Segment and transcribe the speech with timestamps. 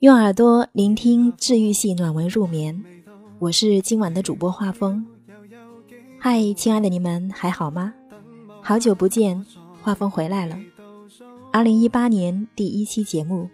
[0.00, 2.84] 用耳朵聆听治愈系暖文入眠，
[3.38, 5.06] 我是今晚的主播画风。
[6.20, 7.94] 嗨，亲爱的你们还好吗？
[8.60, 9.42] 好久不见，
[9.80, 10.58] 画风回来了。
[11.50, 13.48] 二零一八年第一期节目，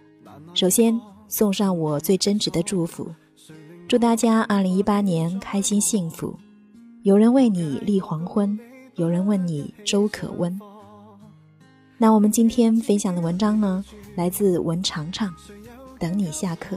[0.53, 3.15] 首先送上我最真挚的祝福，
[3.87, 6.37] 祝大家二零一八年开心幸福。
[7.03, 8.59] 有人为你立黄昏，
[8.97, 10.59] 有人问你粥可温。
[11.99, 13.85] 那我们今天分享的文章呢，
[14.17, 15.33] 来自文长长。
[16.03, 16.77] 等你下课。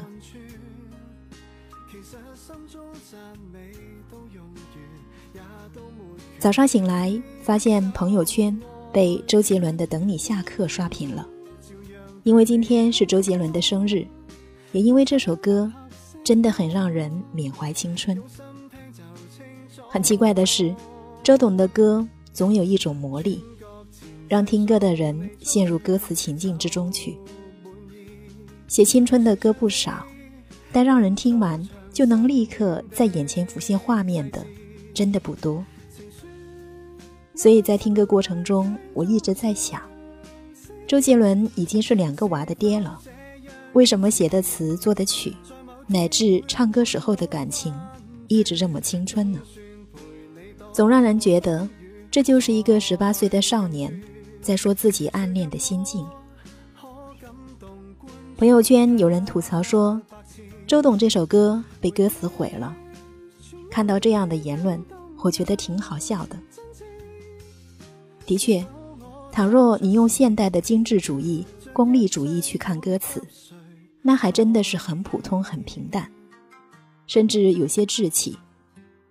[6.38, 8.55] 早上醒来，发现朋友圈
[8.93, 11.27] 被周杰伦的《等你下课》刷屏了。
[12.21, 14.05] 因为今天是周杰伦的生日，
[14.73, 15.73] 也因为这首歌
[16.23, 18.21] 真的很让人缅怀青春。
[19.89, 20.76] 很奇怪的是，
[21.23, 23.43] 周董的歌总有一种魔力，
[24.27, 27.17] 让听歌的人陷入歌词情境之中去。
[28.76, 30.05] 写青春的歌不少，
[30.73, 34.45] 但让人听完就能立刻在眼前浮现画面的，
[34.93, 35.63] 真的不多。
[37.34, 39.82] 所以在听歌过程中，我一直在想，
[40.85, 42.99] 周杰伦已经是两个娃的爹了，
[43.71, 45.34] 为什么写的词、做的曲，
[45.87, 47.73] 乃至唱歌时候的感情，
[48.27, 49.39] 一直这么青春呢？
[50.73, 51.65] 总让人觉得，
[52.12, 54.04] 这就是一个十八岁的少年，
[54.41, 56.05] 在说自己暗恋的心境。
[58.38, 60.02] 朋友圈有人吐槽说
[60.68, 62.76] ：“周董这首歌被歌词毁了。”
[63.72, 64.84] 看到这样的言论，
[65.24, 66.38] 我觉得挺好笑的。
[68.25, 68.66] 的确，
[69.31, 73.24] 倘若你用现代的精致主义、功利主义去看歌词，
[74.02, 76.12] 那还真的是很普通、很平淡，
[77.08, 78.38] 甚至有些稚气，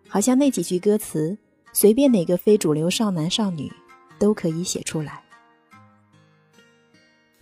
[0.06, 1.38] 好像那几句歌词，
[1.72, 3.72] 随便哪个非主流少男少女
[4.18, 5.22] 都可以写出来。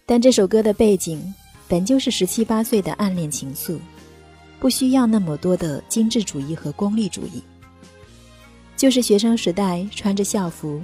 [0.06, 1.34] 但这首歌的背景。
[1.72, 3.78] 本就是十七八岁的暗恋情愫，
[4.60, 7.42] 不需要那么多的精致主义和功利主义。
[8.76, 10.82] 就是学生时代穿着校服，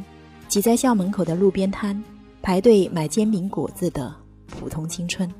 [0.48, 2.02] 挤在校门口的路边摊
[2.40, 4.16] 排队买煎饼果子的
[4.46, 5.30] 普通青春。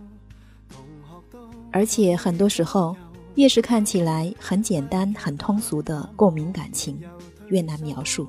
[1.72, 2.94] 而且很多时候，
[3.36, 7.00] 越是看起来很简单、很通俗的共鸣感情，
[7.46, 8.28] 越难描述。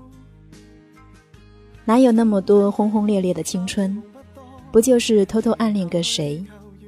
[1.84, 4.02] 哪有那么多轰轰烈烈的青春？
[4.72, 6.42] 不就是偷偷暗恋个谁？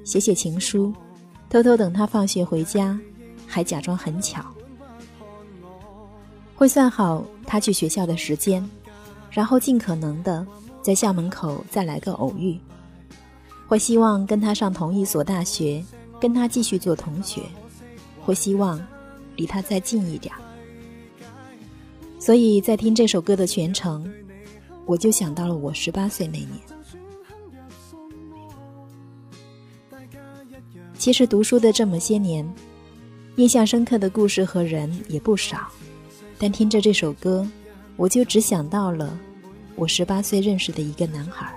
[0.04, 0.94] 写写情书，
[1.50, 3.00] 偷偷等他放学回家，
[3.48, 4.44] 还假装很巧，
[6.56, 8.68] 会算好他去学校的时间，
[9.30, 10.46] 然后尽可能的
[10.82, 12.60] 在校门口再来个偶遇，
[13.68, 15.84] 会希望跟他上同一所大学，
[16.20, 17.42] 跟他继续做同学，
[18.22, 18.80] 会希望
[19.36, 20.34] 离他再近一点。
[22.20, 24.08] 所以在听这首歌的全程，
[24.86, 26.50] 我就想到了我十八岁那年。
[31.02, 32.48] 其实读书的这么些年，
[33.38, 35.68] 印象深刻的故事和人也不少，
[36.38, 37.44] 但听着这首歌，
[37.96, 39.18] 我就只想到了
[39.76, 41.52] 我十八岁认识的一个男孩。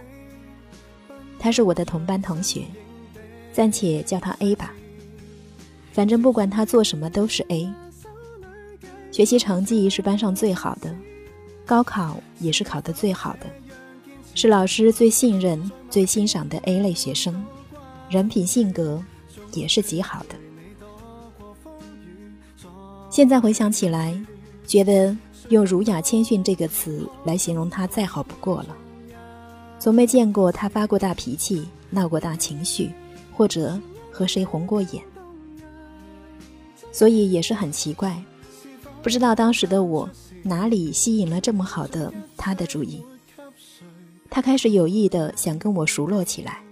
[1.39, 2.65] 他是我的同班同学，
[3.53, 4.73] 暂且叫他 A 吧。
[5.93, 7.71] 反正不管他做什么都是 A。
[9.13, 10.97] 学习成绩是班上最好的，
[11.67, 13.47] 高考也是考得最好的，
[14.35, 17.45] 是老师最信任、最欣赏的 A 类学生，
[18.09, 19.05] 人品性格。
[19.55, 20.35] 也是极好的。
[23.11, 24.19] 现在回想起来，
[24.67, 25.17] 觉得
[25.51, 28.77] 用“儒雅谦逊”这个词来形容他再好不过了。
[29.79, 32.91] 从没见过他发过大脾气、闹过大情绪，
[33.33, 33.79] 或者
[34.11, 35.03] 和谁红过眼，
[36.91, 38.21] 所以也是很奇怪，
[39.03, 40.09] 不知道当时的我
[40.43, 43.05] 哪里吸引了这么好的他的注意，
[44.31, 46.64] 他开始有意的想跟我熟络起来。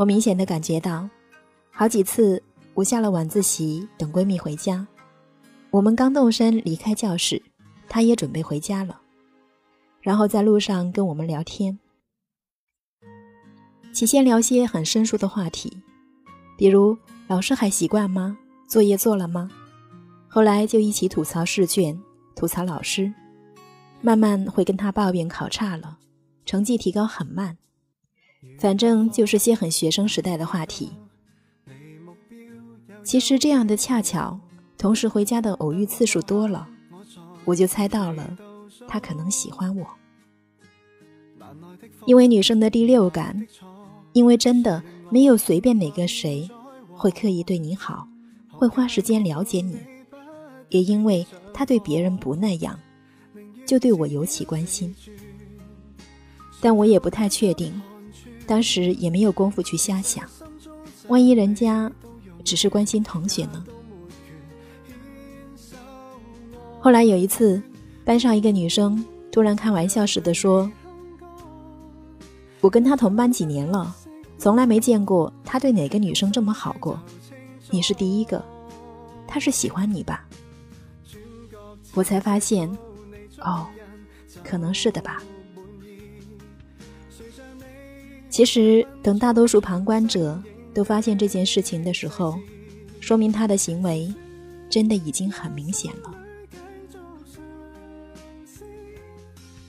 [0.00, 1.06] 我明显的感觉到，
[1.70, 2.42] 好几次
[2.72, 4.86] 我下了晚自习等闺蜜回家，
[5.68, 7.42] 我们刚动身离开教室，
[7.86, 8.98] 她也准备回家了，
[10.00, 11.78] 然后在路上跟我们聊天。
[13.92, 15.70] 起先聊些很生疏的话题，
[16.56, 18.38] 比如老师还习惯吗？
[18.66, 19.50] 作业做了吗？
[20.28, 22.00] 后来就一起吐槽试卷，
[22.34, 23.12] 吐槽老师，
[24.00, 25.98] 慢慢会跟他抱怨考差了，
[26.46, 27.58] 成绩提高很慢。
[28.58, 30.90] 反正就是些很学生时代的话题。
[33.02, 34.38] 其实这样的恰巧，
[34.76, 36.68] 同时回家的偶遇次数多了，
[37.44, 38.36] 我就猜到了
[38.86, 39.86] 他可能喜欢我。
[42.06, 43.46] 因为女生的第六感，
[44.12, 46.48] 因为真的没有随便哪个谁
[46.92, 48.06] 会刻意对你好，
[48.48, 49.78] 会花时间了解你，
[50.68, 52.78] 也因为他对别人不那样，
[53.66, 54.94] 就对我尤其关心。
[56.60, 57.80] 但我也不太确定。
[58.46, 60.24] 当时也没有功夫去瞎想，
[61.08, 61.90] 万一人家
[62.44, 63.64] 只是关心同学呢？
[66.80, 67.62] 后来有一次，
[68.04, 70.70] 班上一个女生突然开玩笑似的说
[72.60, 73.94] ：“我跟他同班几年了，
[74.38, 76.98] 从来没见过他对哪个女生这么好过，
[77.70, 78.42] 你是第一个。
[79.28, 80.26] 他是喜欢你吧？”
[81.94, 82.68] 我才发现，
[83.40, 83.66] 哦，
[84.42, 85.22] 可能是的吧。
[88.30, 90.40] 其实，等大多数旁观者
[90.72, 92.38] 都发现这件事情的时候，
[93.00, 94.12] 说明他的行为
[94.70, 96.14] 真的已经很明显了。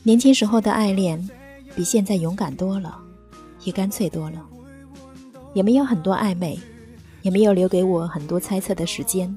[0.03, 1.27] 年轻时候的爱恋，
[1.75, 2.97] 比现在勇敢多了，
[3.63, 4.45] 也干脆多了，
[5.53, 6.59] 也没有很多暧昧，
[7.23, 9.35] 也没有留给我很多猜测的时间，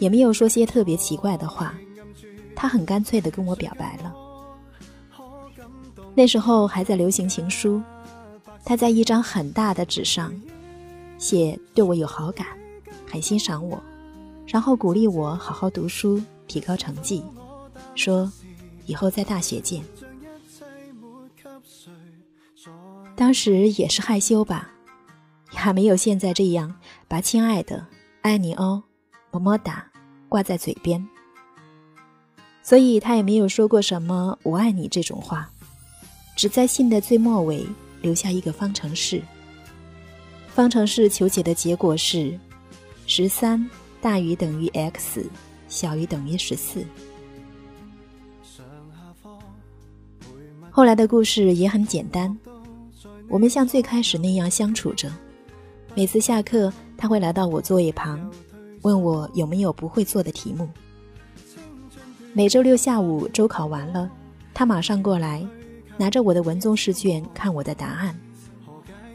[0.00, 1.74] 也没有说些特别奇怪的话，
[2.56, 4.14] 他很干脆的跟我表白了。
[6.14, 7.82] 那时候还在流行情书，
[8.64, 10.34] 他在一张很大的纸上
[11.18, 12.46] 写对我有好感，
[13.10, 13.82] 很欣赏我，
[14.46, 17.22] 然后鼓励我好好读书，提高成绩，
[17.94, 18.30] 说
[18.86, 19.84] 以后在大学见。
[23.14, 24.70] 当时也是害羞吧，
[25.46, 26.74] 还没有现在这样
[27.06, 27.86] 把“亲爱的，
[28.22, 28.82] 爱你哦，
[29.30, 29.86] 么么哒”
[30.28, 31.06] 挂在嘴边，
[32.62, 35.48] 所以他也没有说过什么“我爱你”这种话，
[36.34, 37.64] 只在信的最末尾
[38.04, 39.22] 留下一个方程式。
[40.48, 42.38] 方程式求解的结果是：
[43.06, 43.68] 十三
[44.00, 45.24] 大于等于 x，
[45.68, 46.84] 小于等于十四。
[50.70, 52.36] 后来的故事也很简单。
[53.30, 55.10] 我们像最开始那样相处着，
[55.94, 58.30] 每次下课，他会来到我座位旁，
[58.82, 60.68] 问我有没有不会做的题目。
[62.34, 64.10] 每周六下午周考完了，
[64.52, 65.46] 他马上过来，
[65.96, 68.18] 拿着我的文综试卷看我的答案，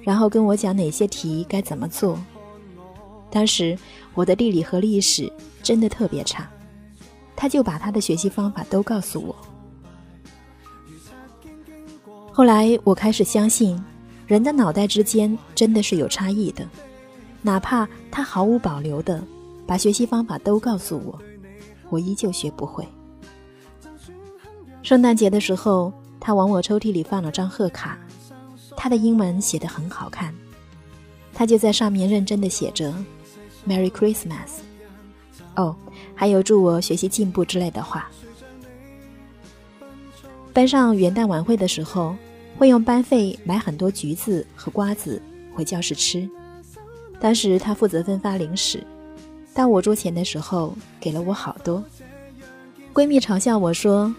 [0.01, 2.19] 然后跟我讲哪些题该怎么做。
[3.29, 3.77] 当时
[4.13, 5.31] 我的地理和历史
[5.61, 6.49] 真的特别差，
[7.35, 9.35] 他就把他的学习方法都告诉我。
[12.31, 13.81] 后来我开始相信。
[14.27, 16.63] 人的脑袋之间真的是有差异的，
[17.41, 19.23] 哪怕他毫无保留的
[19.65, 21.19] 把学习方法都告诉我，
[21.89, 22.87] 我依旧学不会。
[24.83, 27.97] 圣诞节的时候，他往我抽屉里放了张贺卡，
[28.75, 30.33] 他的英文写得很好看，
[31.33, 32.93] 他就在上面认真的写着
[33.67, 34.59] “Merry Christmas”，
[35.55, 35.75] 哦，
[36.15, 38.09] 还有祝我学习进步之类的话。
[40.53, 42.15] 班上元旦晚会的时候。
[42.57, 45.21] 会用班费买很多橘子和瓜子
[45.55, 46.29] 回教室吃。
[47.17, 48.85] 当时他负责分发零食，
[49.53, 51.81] 到我桌前的时候给了我好多。
[52.93, 54.13] 闺蜜嘲笑我说：“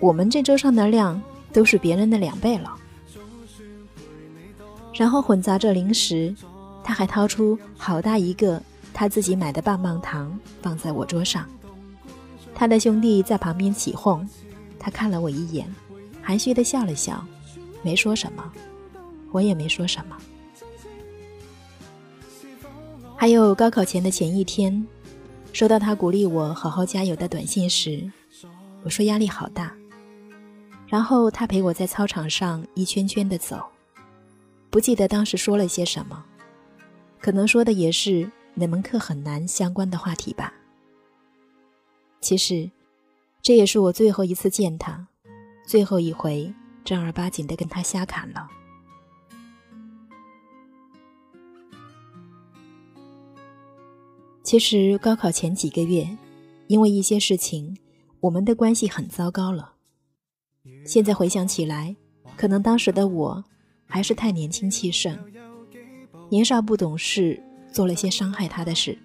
[0.00, 1.20] 我们这桌上的量
[1.52, 2.74] 都是别人的两倍了。”
[4.94, 6.34] 然后混杂着零食，
[6.82, 8.62] 他还掏出好大一个
[8.94, 11.46] 他自己买的棒棒糖放在我桌上。
[12.54, 14.26] 他的兄弟在旁边起哄，
[14.78, 15.70] 他看了我一眼，
[16.22, 17.22] 含蓄的笑了笑。
[17.82, 18.52] 没说什么，
[19.30, 20.16] 我也没说什么。
[23.14, 24.86] 还有高考前的前一天，
[25.52, 28.10] 收到他鼓励我好好加油的短信时，
[28.82, 29.72] 我说压力好大。
[30.86, 33.64] 然后他陪我在操场上一圈圈的走，
[34.70, 36.24] 不记得当时说了些什么，
[37.20, 40.52] 可能说的也是哪门课很难相关的话题吧。
[42.20, 42.70] 其实，
[43.42, 45.06] 这也是我最后一次见他，
[45.66, 46.52] 最后一回。
[46.84, 48.48] 正儿八经的跟他瞎侃了。
[54.44, 56.08] 其实高考前几个月，
[56.68, 57.76] 因为一些事情，
[58.20, 59.72] 我们的关系很糟糕了。
[60.86, 61.94] 现在回想起来，
[62.36, 63.44] 可能当时的我
[63.86, 65.18] 还是太年轻气盛，
[66.28, 68.96] 年少不懂事，做了些伤害他的事。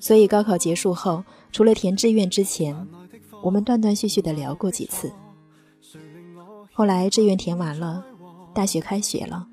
[0.00, 2.76] 所以高考结束后，除了填志愿之前，
[3.42, 5.10] 我们断断续续的聊过几次。
[6.72, 8.04] 后来志愿填完了，
[8.52, 9.46] 大学开学了，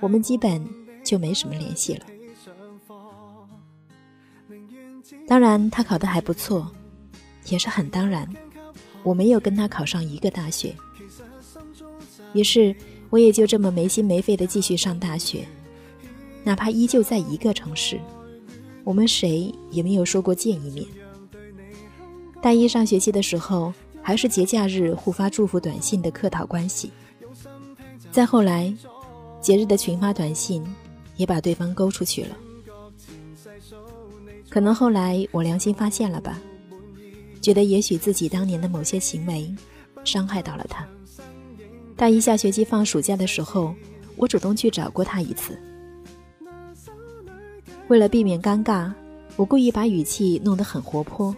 [0.00, 0.62] 我们基本
[1.04, 2.04] 就没什么联系了。
[5.26, 6.70] 当然，他考得还不错，
[7.48, 8.28] 也是很当然，
[9.02, 10.74] 我没有跟他考上一个大学。
[12.32, 12.74] 于是，
[13.10, 15.46] 我也就这么没心没肺的继续上大学，
[16.44, 17.98] 哪怕依旧在一个城市，
[18.84, 20.86] 我们谁也没有说过见一面。
[22.40, 23.72] 大一上学期的时候。
[24.00, 26.90] 还是节假日互发祝福短信的客套关系。
[28.10, 28.72] 再后来，
[29.38, 30.64] 节日的群发短信
[31.16, 32.34] 也把对方勾出去了。
[34.48, 36.40] 可能后来我良心发现了吧，
[37.40, 39.54] 觉得也许自己当年的某些行为
[40.04, 40.86] 伤害到了他。
[41.96, 43.74] 大一下学期放暑假的时候，
[44.16, 45.58] 我主动去找过他一次，
[47.88, 48.92] 为了避免尴尬，
[49.36, 51.34] 我故意把语气弄得很活泼。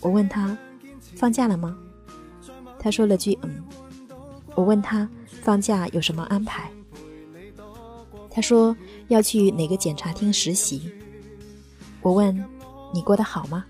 [0.00, 0.56] 我问他
[1.16, 1.76] ：“放假了吗？”
[2.78, 3.62] 他说了句：“嗯。”
[4.54, 5.08] 我问他
[5.42, 6.70] ：“放假有什么安排？”
[8.30, 8.76] 他说
[9.08, 10.90] ：“要去哪个检察厅实习。”
[12.02, 12.36] 我问
[12.94, 13.64] ：“你过得好吗？”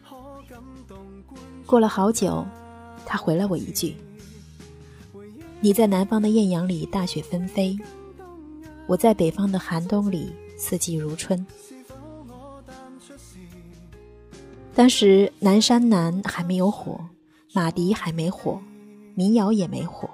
[1.71, 2.45] 过了好久，
[3.07, 3.95] 他回了我一句
[5.63, 7.79] ：“你在南方的艳阳里大雪纷飞，
[8.89, 11.47] 我在北方的寒冬里四季如春。”
[14.75, 16.99] 当时南山南还没有火，
[17.53, 18.61] 马蹄还没火，
[19.15, 20.11] 民谣也没火。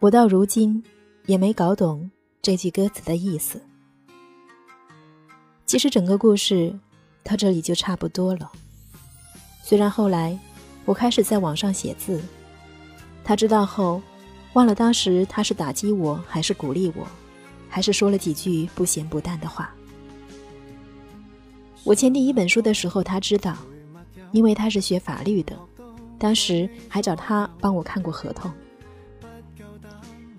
[0.00, 0.82] 我到如今
[1.26, 2.10] 也没搞懂
[2.42, 3.62] 这句歌词的意思。
[5.66, 6.76] 其实整个故事
[7.22, 8.50] 到这里就差不多了。
[9.62, 10.38] 虽然后来
[10.84, 12.20] 我开始在网上写字，
[13.22, 14.02] 他知道后，
[14.54, 17.06] 忘了当时他是打击我还是鼓励我，
[17.68, 19.72] 还是说了几句不咸不淡的话。
[21.84, 23.56] 我签第一本书的时候，他知道，
[24.32, 25.56] 因为他是学法律的，
[26.18, 28.50] 当时还找他帮我看过合同。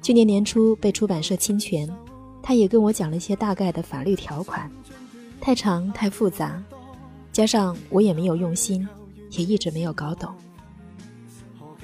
[0.01, 1.89] 去年年初被出版社侵权，
[2.43, 4.69] 他也跟我讲了一些大概的法律条款，
[5.39, 6.61] 太长太复杂，
[7.31, 8.87] 加上我也没有用心，
[9.31, 10.33] 也一直没有搞懂。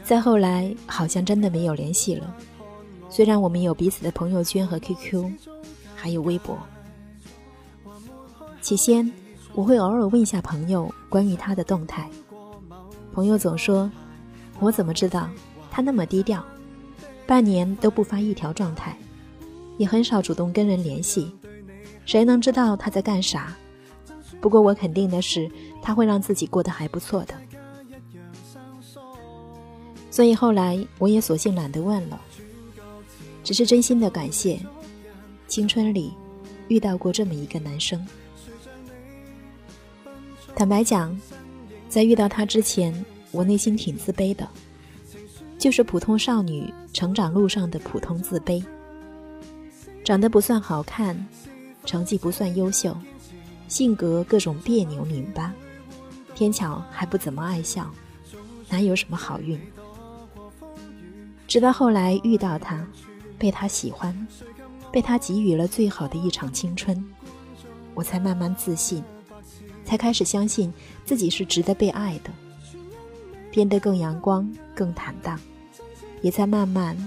[0.03, 2.35] 再后来好像真的没有联系了，
[3.09, 5.31] 虽然我们有彼此的朋友圈和 QQ，
[5.95, 6.57] 还有微博。
[8.61, 9.11] 起先。
[9.53, 12.07] 我会偶尔问一下朋友关于他的动态，
[13.11, 13.91] 朋友总说
[14.61, 15.27] ：“我怎么知道
[15.71, 16.45] 他那么低调，
[17.25, 18.95] 半年都不发一条状态，
[19.79, 21.35] 也很少主动跟人联系，
[22.05, 23.51] 谁能知道他在干啥？”
[24.39, 25.49] 不过我肯定的是，
[25.81, 27.33] 他会让自己过得还不错的。
[30.09, 32.19] 所以后来我也索性懒得问了，
[33.43, 34.59] 只是真心的感谢，
[35.47, 36.13] 青春里
[36.67, 38.03] 遇到过这么一个男生。
[40.55, 41.15] 坦白讲，
[41.87, 44.47] 在遇到他之前，我内心挺自卑的，
[45.59, 48.63] 就是普通少女成长路上的普通自卑。
[50.03, 51.27] 长得不算好看，
[51.85, 52.97] 成绩不算优秀，
[53.67, 55.53] 性格各种别扭拧巴，
[56.33, 57.91] 天巧还不怎么爱笑，
[58.69, 59.59] 哪有什么好运？
[61.47, 62.85] 直到后来遇到他，
[63.37, 64.27] 被他喜欢，
[64.91, 67.03] 被他给予了最好的一场青春，
[67.93, 69.03] 我才慢慢自信。
[69.85, 70.73] 才开始相信
[71.05, 72.29] 自己是值得被爱的，
[73.49, 75.39] 变得更阳光、更坦荡，
[76.21, 76.97] 也才慢慢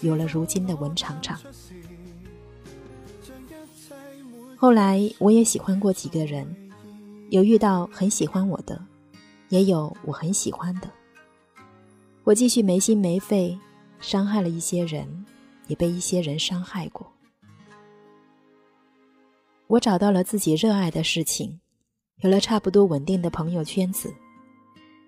[0.00, 1.36] 有了如今的文场场。
[4.60, 6.46] 后来我也喜欢过几个人，
[7.30, 8.78] 有遇到很喜欢我的，
[9.48, 10.90] 也有我很喜欢的。
[12.24, 13.58] 我继续没心没肺，
[14.00, 15.24] 伤害了一些人，
[15.66, 17.10] 也被一些人伤害过。
[19.66, 21.58] 我找到了自己热爱的事情。
[22.18, 24.12] 有了差不多稳定的朋友圈子，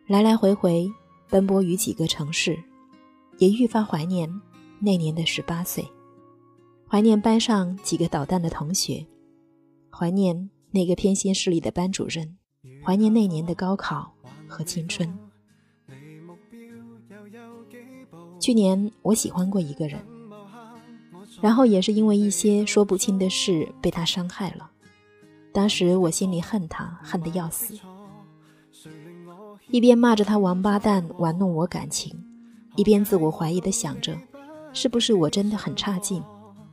[0.06, 0.90] 来来回回
[1.28, 2.58] 奔波于几个城市，
[3.36, 4.32] 也愈发怀念
[4.80, 5.86] 那年的十八岁，
[6.88, 9.06] 怀念班上几个捣蛋的同学，
[9.94, 12.36] 怀念那个偏心势利的班主任，
[12.82, 14.10] 怀念那年的高考
[14.48, 15.16] 和青春。
[18.40, 20.00] 去年我喜欢过一个人，
[21.40, 24.70] 然后也是因为一些说不清的事被他伤害了。
[25.52, 27.78] 当时我心里恨他，恨得要死，
[29.68, 32.18] 一边骂着他王八蛋玩弄我感情，
[32.76, 34.16] 一边自我怀疑的想着，
[34.72, 36.22] 是不是我真的很差劲，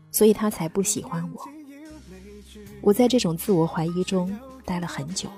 [0.09, 1.58] 所以他才不喜欢我。
[2.81, 5.29] 我在这种自我怀疑中待了很久，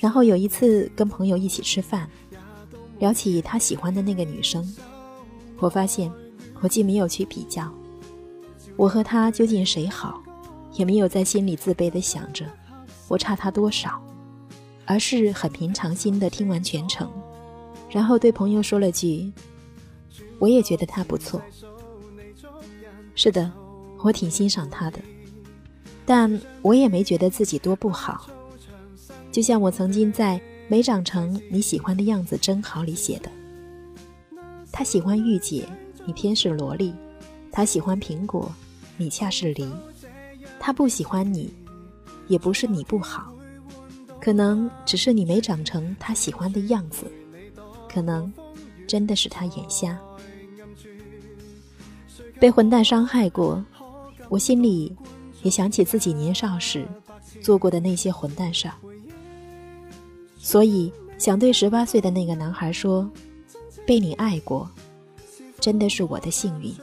[0.00, 2.08] 然后有一次跟朋友一起吃饭，
[2.98, 4.64] 聊起他喜欢的那个女生，
[5.58, 6.10] 我发现
[6.60, 7.72] 我既没有去比较，
[8.76, 10.22] 我和他究竟谁好。
[10.72, 12.44] 也没有在心里自卑的想着
[13.08, 13.98] 我差他多少，
[14.84, 17.10] 而是很平常心的听完全程，
[17.88, 19.32] 然后对朋友说了句
[20.38, 21.40] ：“我也觉得他不错。”
[23.16, 23.50] 是的，
[24.02, 25.00] 我挺欣赏他的，
[26.04, 28.28] 但我也没觉得自己多不好。
[29.32, 30.38] 就像我曾经在
[30.68, 33.30] 《没长成你喜欢的样子真好》里写的
[34.72, 35.68] ：“他喜欢御姐，
[36.04, 36.92] 你偏是萝莉；
[37.50, 38.50] 他喜欢苹果，
[38.96, 39.68] 你恰是梨。”
[40.58, 41.52] 他不喜欢你，
[42.28, 43.32] 也不是你不好，
[44.20, 47.10] 可能只是你没长成他喜欢的样子，
[47.88, 48.32] 可能
[48.86, 49.98] 真的是他眼瞎。
[52.40, 53.64] 被混蛋伤害过，
[54.28, 54.94] 我心里
[55.42, 56.86] 也想起自己年少时
[57.40, 58.74] 做过的那些混蛋事儿，
[60.38, 63.10] 所以想对十八岁的那个男孩说：
[63.86, 64.68] 被你爱过，
[65.60, 66.74] 真的是我的幸运。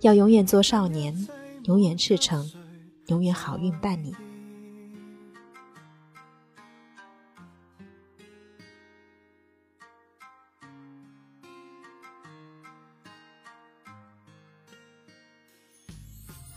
[0.00, 1.28] 要永远做少年。
[1.66, 2.50] 永远赤诚，
[3.06, 4.12] 永远好运伴你。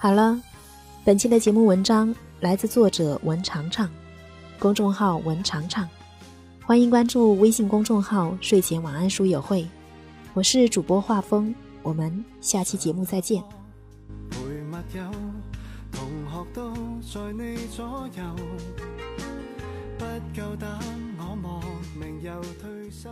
[0.06, 0.40] 好了，
[1.04, 3.90] 本期的节目文章来自作者文长长，
[4.60, 5.90] 公众号文长长，
[6.64, 9.68] 欢迎关注微信公众号“睡前晚安书友会”，
[10.36, 13.44] 我是主播画风，我们下期节目再见。
[14.30, 15.12] 陪密友，
[15.92, 16.72] 同学都
[17.02, 18.24] 在你左右，
[19.98, 20.06] 不
[20.40, 20.70] 够胆，
[21.18, 21.60] 我莫
[22.00, 23.10] 名又退缩。